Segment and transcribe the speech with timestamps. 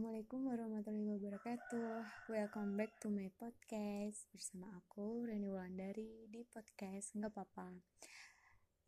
[0.00, 1.92] Assalamualaikum warahmatullahi wabarakatuh.
[2.32, 4.32] Welcome back to my podcast.
[4.32, 7.68] Bersama aku, Reni Wulandari Di podcast Nggak apa-apa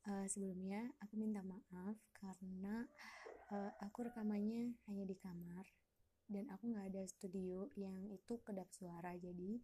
[0.08, 2.88] uh, Sebelumnya, aku minta maaf Karena
[3.52, 5.68] uh, aku rekamannya hanya di kamar
[6.24, 9.12] Dan aku nggak ada studio Yang itu kedap suara.
[9.12, 9.60] Jadi,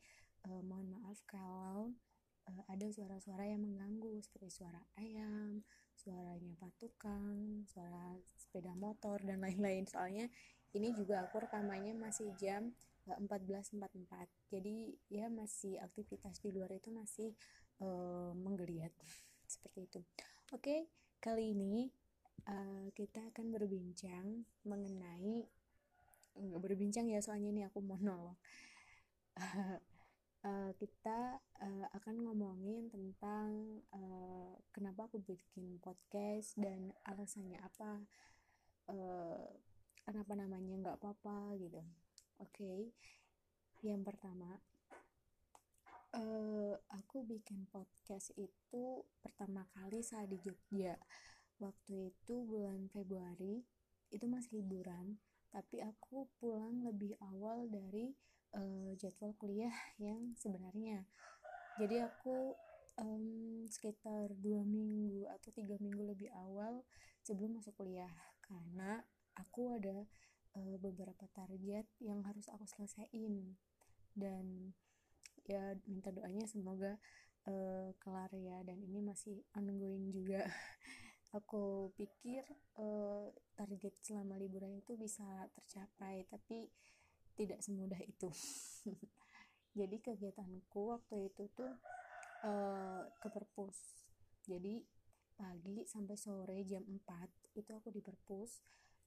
[0.52, 1.96] uh, mohon maaf kalau
[2.44, 5.64] uh, Ada suara-suara yang mengganggu Seperti suara ayam
[5.96, 9.88] Suaranya patukang Suara sepeda motor Dan lain-lain.
[9.88, 10.28] Soalnya
[10.76, 12.72] ini juga aku rekamannya masih jam
[13.08, 14.76] 14.44 eh, jadi
[15.08, 17.32] ya masih aktivitas di luar itu masih
[17.80, 18.92] uh, menggeliat.
[19.52, 20.00] Seperti itu.
[20.52, 20.80] Oke okay,
[21.24, 21.88] kali ini
[22.44, 25.48] uh, kita akan berbincang mengenai
[26.38, 28.36] nggak berbincang ya soalnya ini aku monolog.
[29.40, 29.80] Uh,
[30.48, 38.04] uh, kita uh, akan ngomongin tentang uh, kenapa aku bikin podcast dan alasannya apa.
[38.88, 39.48] Uh,
[40.08, 41.84] kenapa namanya nggak apa-apa gitu.
[42.40, 42.80] Oke okay.
[43.84, 44.56] yang pertama
[46.16, 50.96] uh, aku bikin podcast itu pertama kali saat di Jogja.
[51.60, 53.60] Waktu itu bulan Februari
[54.08, 55.20] itu masih liburan
[55.52, 58.12] tapi aku pulang lebih awal dari
[58.56, 61.04] uh, jadwal kuliah yang sebenarnya.
[61.76, 62.56] Jadi aku
[63.00, 66.84] um, sekitar dua minggu atau tiga minggu lebih awal
[67.24, 68.10] sebelum masuk kuliah.
[68.44, 69.04] Karena
[69.38, 70.04] aku ada
[70.58, 73.54] uh, beberapa target yang harus aku selesaiin.
[74.12, 74.74] Dan
[75.46, 76.98] ya minta doanya semoga
[77.46, 78.60] uh, kelar ya.
[78.66, 80.42] Dan ini masih ongoing juga.
[81.36, 82.40] Aku pikir
[82.80, 86.72] uh, target selama liburan itu bisa tercapai tapi
[87.36, 88.32] tidak semudah itu.
[89.78, 91.68] Jadi kegiatanku waktu itu tuh
[92.48, 93.76] uh, ke perpus.
[94.48, 94.80] Jadi
[95.38, 98.58] pagi sampai sore jam 4 itu aku di perpus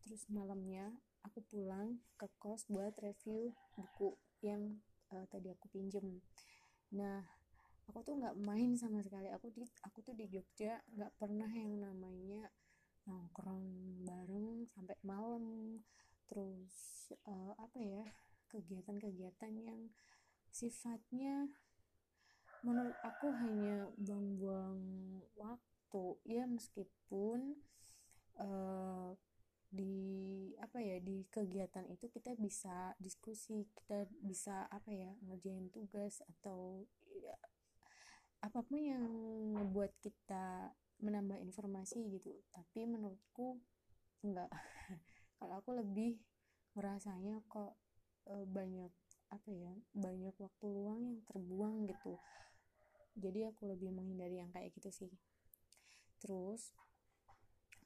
[0.04, 0.90] terus malamnya
[1.22, 4.82] aku pulang ke kos buat review buku yang
[5.14, 6.22] uh, tadi aku pinjem.
[6.94, 7.22] Nah
[7.86, 9.30] aku tuh nggak main sama sekali.
[9.30, 12.50] Aku di aku tuh di Jogja nggak pernah yang namanya
[13.06, 13.66] nongkrong
[14.06, 15.78] bareng sampai malam.
[16.32, 16.74] Terus
[17.28, 18.06] uh, apa ya
[18.50, 19.92] kegiatan-kegiatan yang
[20.52, 21.48] sifatnya
[22.62, 24.82] menurut aku hanya buang-buang
[25.38, 26.06] waktu.
[26.26, 27.60] Ya meskipun
[28.40, 29.14] uh,
[29.72, 36.20] di apa ya di kegiatan itu kita bisa diskusi kita bisa apa ya ngerjain tugas
[36.28, 37.40] atau ya,
[38.44, 39.08] apa pun yang
[39.56, 42.36] membuat kita menambah informasi gitu.
[42.52, 43.64] Tapi menurutku
[44.28, 44.52] enggak.
[45.40, 46.20] Kalau aku lebih
[46.76, 47.74] merasanya kok
[48.28, 48.92] e, banyak
[49.32, 52.20] apa ya banyak waktu luang yang terbuang gitu.
[53.16, 55.12] Jadi aku lebih menghindari yang kayak gitu sih.
[56.20, 56.76] Terus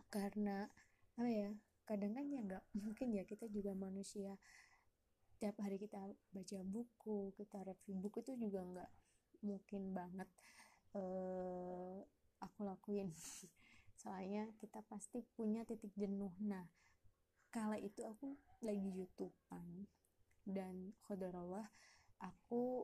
[0.09, 0.65] karena
[1.15, 1.51] apa ya
[1.85, 4.35] kadang kan ya nggak mungkin ya kita juga manusia
[5.37, 5.99] tiap hari kita
[6.31, 8.91] baca buku kita review buku itu juga nggak
[9.45, 10.29] mungkin banget
[10.95, 12.01] uh,
[12.41, 13.11] aku lakuin.
[14.01, 16.33] Soalnya kita pasti punya titik jenuh.
[16.41, 16.65] Nah
[17.55, 18.35] kala itu aku
[18.67, 19.87] lagi youtubean
[20.43, 21.71] dan khodarullah
[22.19, 22.83] aku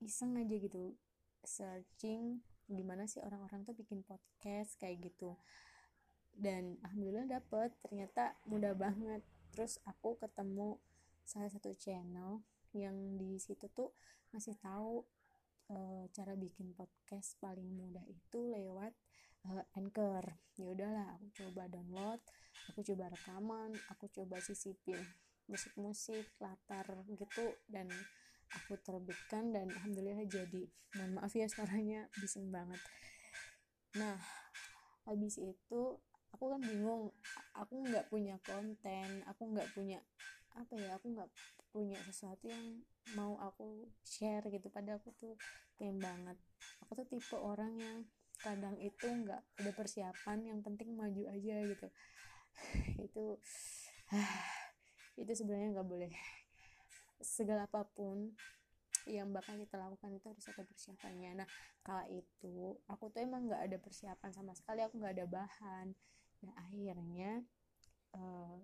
[0.00, 0.96] iseng aja gitu
[1.44, 5.36] searching gimana sih orang-orang tuh bikin podcast kayak gitu
[6.36, 7.72] dan alhamdulillah dapet.
[7.82, 9.24] Ternyata mudah banget.
[9.56, 10.76] Terus aku ketemu
[11.26, 12.44] salah satu channel
[12.76, 13.96] yang di situ tuh
[14.30, 15.02] masih tahu
[15.72, 15.76] e,
[16.12, 18.92] cara bikin podcast paling mudah itu lewat
[19.48, 20.24] e, anchor.
[20.60, 22.20] Ya udahlah aku coba download
[22.72, 24.98] aku coba rekaman aku coba sisipin
[25.46, 27.86] musik-musik latar gitu dan
[28.50, 30.66] aku terbitkan dan alhamdulillah jadi
[30.98, 32.78] mohon maaf ya suaranya bising banget.
[33.94, 34.18] Nah
[35.06, 35.82] habis itu
[36.34, 37.10] aku kan bingung
[37.54, 39.98] aku nggak punya konten aku nggak punya
[40.56, 41.28] apa ya aku nggak
[41.76, 42.80] punya sesuatu yang
[43.12, 44.72] mau aku share gitu.
[44.72, 45.36] Pada aku tuh
[45.76, 46.40] pengen banget.
[46.80, 47.98] Aku tuh tipe orang yang
[48.40, 51.88] kadang itu nggak ada persiapan yang penting maju aja gitu.
[53.06, 53.36] Itu
[55.20, 56.12] itu sebenarnya nggak boleh.
[57.20, 58.32] Segala apa pun
[59.06, 61.30] yang bakal kita lakukan itu harus ada persiapannya.
[61.38, 61.48] Nah
[61.86, 65.86] kala itu aku tuh emang nggak ada persiapan sama sekali aku nggak ada bahan.
[66.42, 67.46] Nah akhirnya
[68.18, 68.58] uh,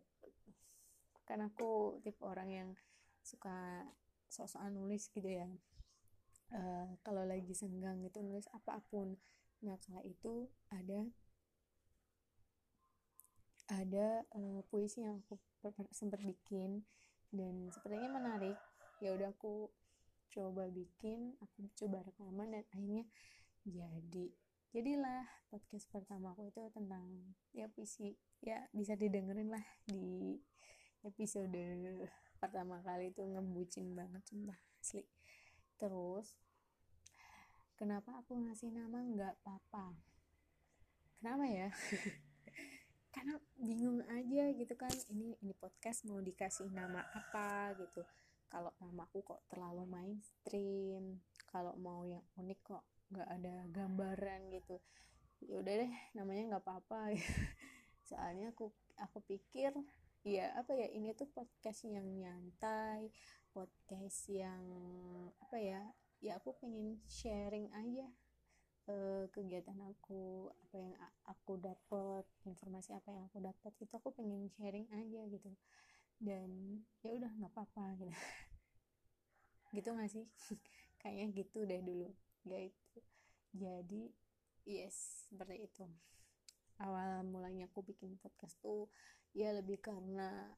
[1.22, 2.68] kan aku tipe orang yang
[3.22, 3.86] suka
[4.26, 5.46] sok-sokan nulis gitu ya.
[6.52, 9.14] Uh, kalau lagi senggang gitu nulis apa pun.
[9.62, 11.06] Nah kala itu ada
[13.70, 15.38] ada uh, puisi yang aku
[15.94, 16.82] sempat bikin.
[17.32, 18.58] Dan sepertinya menarik.
[19.00, 19.72] Ya udah aku
[20.32, 23.04] coba bikin aku coba rekaman dan akhirnya
[23.68, 24.32] jadi.
[24.72, 28.16] Jadilah podcast pertama aku itu tentang ya puisi.
[28.40, 30.40] Ya bisa didengerin lah di
[31.04, 31.52] episode
[32.40, 35.04] pertama kali itu ngebucin banget sumpah asli.
[35.76, 36.40] Terus
[37.76, 39.04] kenapa aku ngasih nama?
[39.04, 39.92] Nggak papa
[41.20, 41.68] kenapa ya?
[43.14, 48.02] Karena bingung aja gitu kan ini ini podcast mau dikasih nama apa gitu
[48.52, 54.76] kalau namaku kok terlalu mainstream kalau mau yang unik kok nggak ada gambaran gitu.
[55.40, 57.16] Ya udah deh namanya nggak apa-apa.
[58.08, 58.68] Soalnya aku
[59.00, 59.72] aku pikir
[60.22, 63.10] ya apa ya ini tuh podcast yang nyantai
[63.50, 64.62] podcast yang
[65.42, 65.82] apa ya
[66.22, 68.06] ya aku pengen sharing aja
[68.86, 70.94] uh, kegiatan aku apa yang
[71.26, 75.50] aku dapat informasi apa yang aku dapat itu aku pengen sharing aja gitu
[76.22, 78.14] dan ya udah nggak apa-apa gitu.
[79.74, 80.26] Gitu nggak sih?
[81.02, 82.08] Kayaknya gitu deh dulu
[82.46, 82.98] ya itu
[83.54, 84.02] jadi
[84.62, 85.86] yes seperti itu.
[86.78, 88.86] Awal mulanya aku bikin podcast tuh
[89.34, 90.54] ya lebih karena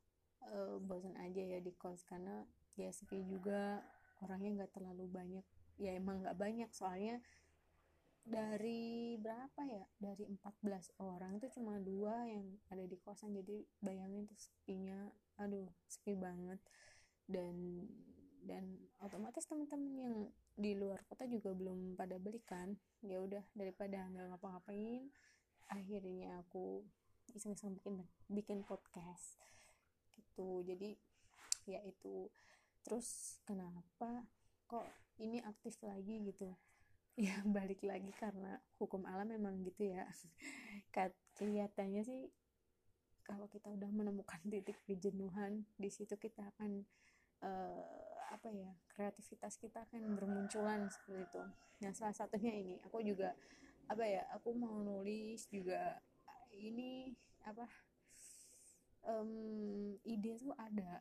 [0.52, 2.44] uh, bosan aja ya di kos karena
[2.76, 3.80] ya sepi juga
[4.20, 5.46] orangnya nggak terlalu banyak.
[5.80, 7.24] Ya emang nggak banyak soalnya
[8.24, 9.84] dari berapa ya?
[9.96, 15.08] Dari 14 orang itu cuma dua yang ada di kosan jadi bayangin tuh sepinya
[15.40, 16.60] aduh sepi banget.
[17.24, 17.86] Dan
[18.44, 20.16] dan otomatis teman-teman yang
[20.54, 22.76] di luar kota juga belum pada beli kan.
[23.00, 25.08] Ya udah daripada nggak ngapa-ngapain
[25.72, 26.84] akhirnya aku
[27.32, 29.40] iseng-iseng bikin bikin podcast.
[30.14, 30.62] Gitu.
[30.68, 30.90] Jadi
[31.64, 32.28] ya itu.
[32.84, 34.28] Terus kenapa
[34.68, 34.84] kok
[35.16, 36.52] ini aktif lagi gitu?
[37.14, 40.02] Ya balik lagi karena hukum alam memang gitu ya.
[41.38, 42.26] Kelihatannya sih
[43.24, 46.84] kalau kita udah menemukan titik kejenuhan di situ kita akan
[47.40, 51.42] uh, apa ya kreativitas kita akan bermunculan seperti itu.
[51.82, 53.32] Nah salah satunya ini aku juga
[53.88, 56.00] apa ya aku mau nulis juga
[56.56, 57.12] ini
[57.44, 57.64] apa
[59.08, 61.00] um, ide tuh ada.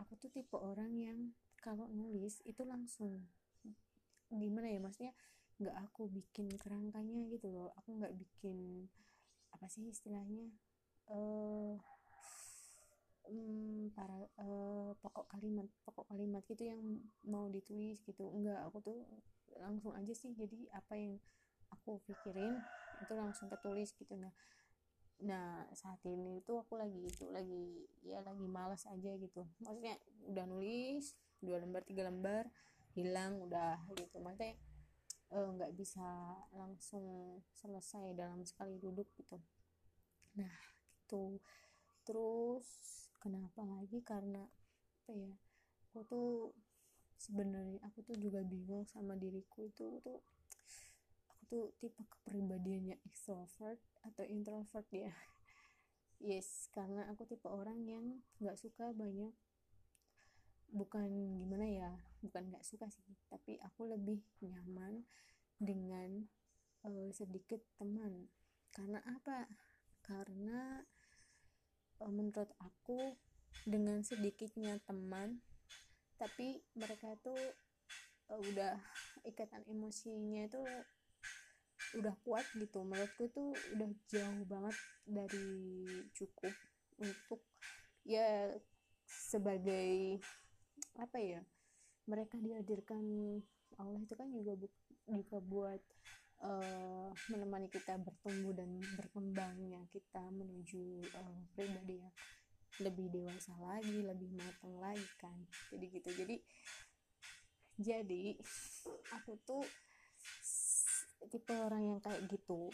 [0.00, 1.18] Aku tuh tipe orang yang
[1.60, 3.20] kalau nulis itu langsung
[4.30, 5.12] gimana ya maksudnya
[5.60, 7.74] nggak aku bikin kerangkanya gitu loh.
[7.76, 8.88] Aku nggak bikin
[9.50, 10.48] apa sih istilahnya
[11.10, 11.74] uh,
[13.28, 14.09] um, para
[14.40, 16.80] uh, pokok kalimat pokok kalimat gitu yang
[17.24, 18.28] mau ditulis gitu.
[18.32, 18.98] Enggak aku tuh
[19.58, 20.32] langsung aja sih.
[20.34, 21.16] Jadi apa yang
[21.70, 22.58] aku pikirin
[23.00, 24.16] itu langsung tertulis gitu.
[24.16, 24.32] Nah
[25.20, 29.44] nah saat ini tuh aku lagi itu lagi ya lagi malas aja gitu.
[29.62, 29.96] Maksudnya
[30.28, 32.48] udah nulis dua lembar tiga lembar
[32.96, 34.16] hilang udah gitu.
[34.20, 34.56] Maksudnya
[35.30, 36.08] eh, nggak uh, bisa
[36.56, 39.36] langsung selesai dalam sekali duduk gitu.
[40.40, 40.70] Nah
[41.10, 41.42] gitu.
[42.06, 42.66] Terus
[43.20, 44.00] kenapa lagi?
[44.00, 44.42] Karena
[45.04, 45.32] apa ya
[45.90, 46.30] aku tuh
[47.20, 50.20] sebenarnya aku tuh juga bingung sama diriku itu tuh
[51.28, 55.12] aku tuh tipe kepribadiannya extrovert atau introvert ya.
[56.20, 59.32] Yes karena aku tipe orang yang nggak suka banyak
[60.68, 61.08] bukan
[61.40, 61.90] gimana ya
[62.20, 65.00] bukan nggak suka sih tapi aku lebih nyaman
[65.60, 66.24] dengan
[66.88, 68.28] uh, sedikit teman.
[68.72, 69.44] Karena apa?
[70.00, 70.80] Karena
[72.08, 73.12] menurut aku
[73.68, 75.42] dengan sedikitnya teman
[76.16, 77.36] tapi mereka tuh
[78.32, 78.76] uh, udah
[79.24, 80.60] ikatan emosinya itu
[81.96, 82.84] udah kuat gitu.
[82.84, 84.76] Menurutku tuh udah jauh banget
[85.08, 85.48] dari
[86.12, 86.54] cukup
[87.00, 87.40] untuk
[88.04, 88.52] ya
[89.08, 90.20] sebagai
[90.96, 91.40] apa ya
[92.06, 93.04] mereka dihadirkan
[93.80, 94.54] Allah itu kan juga
[95.08, 95.82] juga buat
[96.44, 102.12] uh, menemani kita bertumbuh dan berkembangnya kita menuju uh, pribadi yang
[102.80, 105.36] lebih dewasa lagi lebih matang lagi kan.
[105.68, 106.08] Jadi gitu.
[106.16, 106.36] Jadi
[107.80, 108.36] jadi
[109.16, 109.64] aku tuh
[111.28, 112.72] tipe orang yang kayak gitu.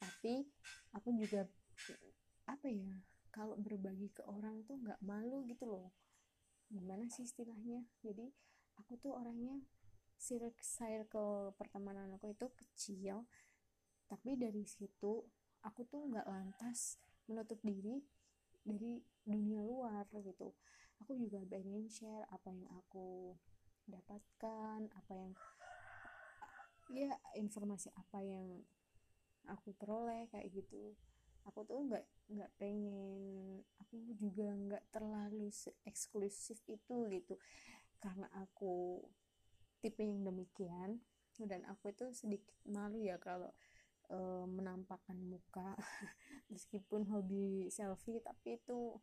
[0.00, 0.44] Tapi
[0.92, 1.48] aku juga
[2.48, 2.92] apa ya
[3.32, 5.92] kalau berbagi ke orang tuh nggak malu gitu loh.
[6.68, 7.84] Gimana sih istilahnya?
[8.04, 8.28] Jadi
[8.76, 9.56] aku tuh orangnya
[10.18, 13.24] circle pertemanan aku itu kecil.
[14.10, 15.22] Tapi dari situ
[15.62, 16.98] aku tuh nggak lantas
[17.28, 18.02] menutup diri
[18.64, 20.52] dari dunia luar gitu.
[21.04, 23.36] Aku juga pengen share apa yang aku
[23.88, 25.32] dapatkan apa yang
[26.88, 28.64] ya informasi apa yang
[29.48, 30.96] aku peroleh kayak gitu.
[31.48, 35.48] Aku tuh nggak nggak pengen aku juga nggak terlalu
[35.88, 37.34] eksklusif itu gitu.
[38.02, 39.04] Karena aku
[39.78, 40.98] tipe yang demikian
[41.46, 43.54] dan aku itu sedikit malu ya kalau
[44.10, 44.18] e,
[44.50, 45.78] menampakkan muka.
[46.52, 48.98] Meskipun hobi selfie tapi itu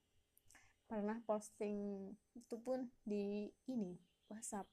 [0.86, 3.96] pernah posting itu pun di ini
[4.28, 4.68] WhatsApp.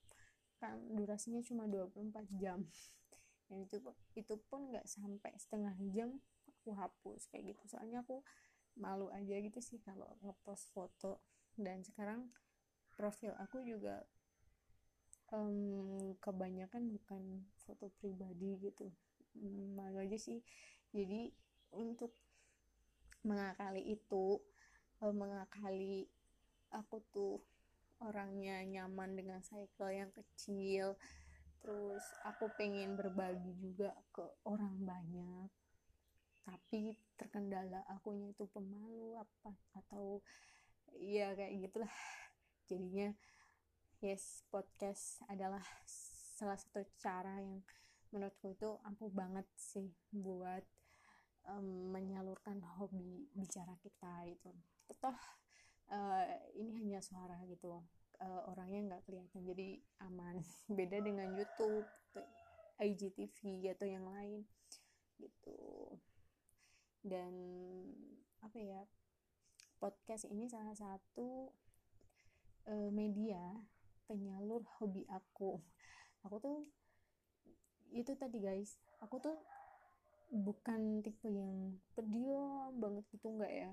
[0.59, 2.67] Kan durasinya cuma 24 jam.
[3.47, 3.79] Dan itu
[4.19, 6.19] itu pun nggak sampai setengah jam
[6.49, 7.77] aku hapus kayak gitu.
[7.77, 8.25] Soalnya aku
[8.81, 11.23] malu aja gitu sih kalau ngepost foto.
[11.55, 12.33] Dan sekarang
[12.97, 14.03] profil aku juga
[15.33, 18.87] um, kebanyakan bukan foto pribadi gitu.
[19.75, 20.45] Malu aja sih.
[20.93, 21.33] Jadi
[21.73, 22.13] untuk
[23.25, 24.39] mengakali itu
[25.01, 26.07] um, mengakali
[26.71, 27.41] aku tuh
[28.03, 30.99] orangnya nyaman dengan cycle yang kecil
[31.63, 35.47] terus aku pengen berbagi juga ke orang banyak
[36.43, 40.19] tapi terkendala akunya itu pemalu apa atau
[40.99, 41.95] ya kayak gitulah.
[42.69, 43.15] Jadinya
[44.03, 45.63] yes podcast adalah
[46.37, 47.63] salah satu cara yang
[48.11, 50.67] menurutku itu ampuh banget sih buat
[51.47, 54.51] um, menyalurkan hobi bicara kita itu
[54.99, 55.17] toh
[55.95, 56.27] uh,
[56.59, 57.79] ini hanya suara gitu
[58.23, 59.69] uh, orangnya nggak kelihatan jadi
[60.07, 60.43] aman.
[60.79, 61.87] Beda dengan YouTube
[62.79, 64.47] IGTV atau yang lain
[65.19, 65.95] gitu.
[67.03, 67.35] Dan
[68.43, 68.83] apa ya
[69.79, 71.51] podcast ini salah satu
[72.67, 73.43] uh, media
[74.13, 75.57] penyalur hobi aku.
[76.29, 76.69] Aku tuh
[77.97, 79.41] itu tadi guys aku tuh
[80.33, 83.73] bukan tipe yang pendiam banget gitu nggak ya.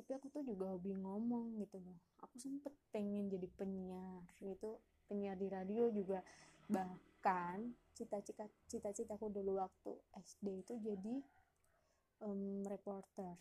[0.00, 2.00] Tapi aku tuh juga hobi ngomong gitu loh.
[2.24, 4.80] Aku sempet pengen jadi penyiar gitu
[5.12, 6.24] penyiar di radio juga.
[6.72, 11.20] Bahkan cita-cita cita-citaku dulu waktu SD itu jadi
[12.24, 13.36] um, reporter.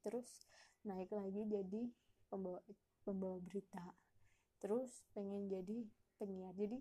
[0.00, 0.48] Terus
[0.84, 1.88] naik lagi jadi
[2.28, 2.60] pembawa
[3.04, 3.84] pembawa berita
[4.64, 5.84] terus pengen jadi
[6.16, 6.56] penyiar.
[6.56, 6.80] Jadi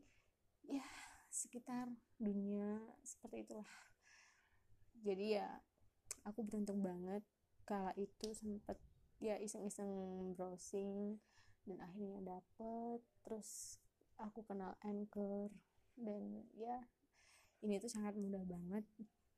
[0.71, 0.87] ya
[1.27, 3.67] sekitar dunia seperti itulah.
[5.03, 5.51] Jadi ya
[6.23, 7.19] aku beruntung banget
[7.67, 8.79] kala itu sempet
[9.19, 9.91] ya iseng-iseng
[10.39, 11.19] browsing
[11.67, 13.03] dan akhirnya dapet.
[13.27, 13.75] Terus
[14.15, 15.51] aku kenal anchor
[15.99, 16.87] dan ya
[17.59, 18.87] ini tuh sangat mudah banget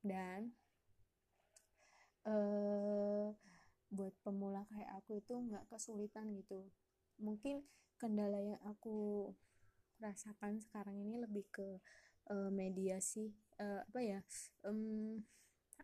[0.06, 0.54] dan
[2.30, 3.34] uh,
[3.90, 6.70] buat pemula kayak aku itu nggak kesulitan gitu.
[7.18, 9.32] Mungkin kendala yang aku
[10.00, 11.80] rasakan sekarang ini lebih ke
[12.32, 14.20] uh, media sih uh, apa ya
[14.68, 15.24] um,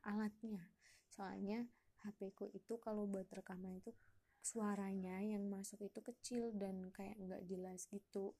[0.03, 0.67] alatnya.
[1.11, 1.67] Soalnya
[2.01, 3.93] HP ku itu kalau buat rekaman itu
[4.41, 8.33] suaranya yang masuk itu kecil dan kayak nggak jelas gitu.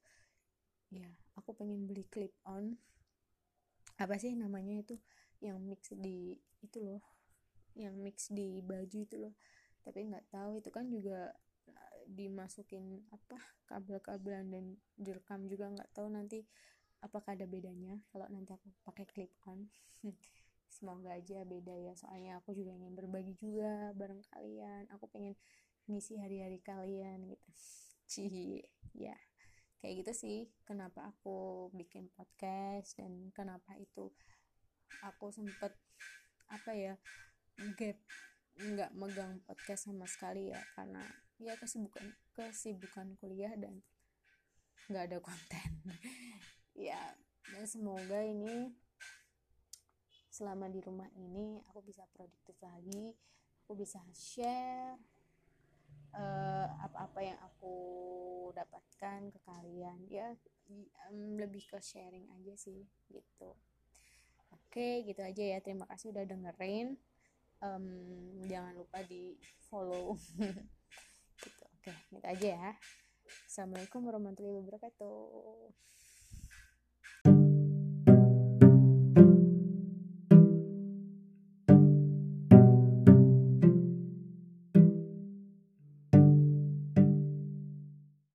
[0.90, 2.76] Ya aku pengen beli clip on.
[3.96, 4.98] Apa sih namanya itu?
[5.38, 7.02] Yang mix di itu loh.
[7.78, 9.34] Yang mix di baju itu loh.
[9.86, 11.51] Tapi nggak tahu itu kan juga eh,
[12.08, 13.38] dimasukin apa
[13.70, 14.64] kabel-kabelan dan
[14.98, 16.44] direkam juga nggak tahu nanti
[17.02, 17.98] apakah ada bedanya.
[18.14, 19.66] Kalau nanti aku pakai clip on
[20.76, 21.92] semoga aja beda ya.
[21.98, 24.88] Soalnya aku juga ingin berbagi juga bareng kalian.
[24.94, 25.34] Aku pengen
[25.90, 27.48] ngisi hari-hari kalian gitu.
[28.10, 28.62] Cih,
[28.94, 29.16] ya.
[29.82, 34.14] Kayak gitu sih kenapa aku bikin podcast dan kenapa itu
[35.02, 35.74] aku sempet
[36.46, 36.94] apa ya
[37.74, 37.98] gap
[38.52, 40.60] nggak megang podcast sama sekali ya.
[40.78, 41.02] Karena
[41.42, 42.06] ya kesibukan
[42.38, 43.82] kesibukan kuliah dan
[44.86, 45.70] nggak ada konten.
[46.72, 47.12] Ya
[47.52, 48.72] dan semoga ini
[50.32, 53.12] selama di rumah ini aku bisa produktif lagi
[53.60, 54.96] aku bisa share
[56.16, 57.76] uh, apa-apa yang aku
[58.56, 60.00] dapatkan ke kalian.
[60.08, 60.32] Ya
[61.12, 63.52] um, lebih ke sharing aja sih gitu.
[64.48, 65.58] Oke gitu aja ya.
[65.60, 66.96] Terima kasih udah dengerin.
[67.62, 69.36] Um, jangan lupa di
[69.68, 70.16] follow
[71.82, 72.70] oke gitu aja ya.
[73.50, 75.74] Assalamualaikum warahmatullahi wabarakatuh